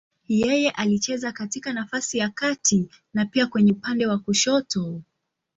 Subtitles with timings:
[0.27, 5.01] Yeye alicheza katika nafasi ya kati na pia kwenye upande wa kushoto.